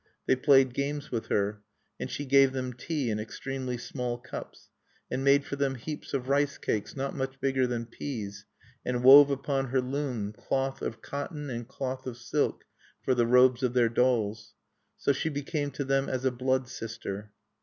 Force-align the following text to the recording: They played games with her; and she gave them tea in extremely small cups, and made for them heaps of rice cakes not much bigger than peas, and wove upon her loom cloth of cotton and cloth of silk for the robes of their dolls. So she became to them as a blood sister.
They 0.25 0.35
played 0.35 0.73
games 0.73 1.11
with 1.11 1.27
her; 1.27 1.61
and 1.99 2.09
she 2.09 2.25
gave 2.25 2.53
them 2.53 2.73
tea 2.73 3.11
in 3.11 3.19
extremely 3.19 3.77
small 3.77 4.17
cups, 4.17 4.71
and 5.11 5.23
made 5.23 5.45
for 5.45 5.57
them 5.57 5.75
heaps 5.75 6.11
of 6.15 6.27
rice 6.27 6.57
cakes 6.57 6.95
not 6.95 7.15
much 7.15 7.39
bigger 7.39 7.67
than 7.67 7.85
peas, 7.85 8.45
and 8.83 9.03
wove 9.03 9.29
upon 9.29 9.67
her 9.67 9.79
loom 9.79 10.33
cloth 10.33 10.81
of 10.81 11.03
cotton 11.03 11.51
and 11.51 11.67
cloth 11.67 12.07
of 12.07 12.17
silk 12.17 12.63
for 13.03 13.13
the 13.13 13.27
robes 13.27 13.61
of 13.61 13.73
their 13.75 13.89
dolls. 13.89 14.55
So 14.97 15.11
she 15.11 15.29
became 15.29 15.69
to 15.69 15.83
them 15.83 16.09
as 16.09 16.25
a 16.25 16.31
blood 16.31 16.67
sister. 16.67 17.29